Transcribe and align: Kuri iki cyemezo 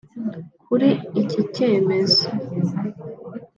Kuri 0.65 0.89
iki 1.21 1.41
cyemezo 1.55 2.23